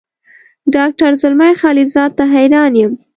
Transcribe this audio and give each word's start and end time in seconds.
ډاکټر 0.75 1.11
زلمي 1.21 1.53
خلیلزاد 1.61 2.11
ته 2.17 2.23
حیران 2.33 2.73
یم. 2.81 2.91